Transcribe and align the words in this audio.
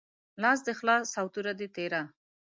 لاس 0.41 0.59
دي 0.65 0.73
خلاص 0.79 1.09
او 1.19 1.25
توره 1.33 1.53
دي 1.59 1.67
تیره 1.75 2.01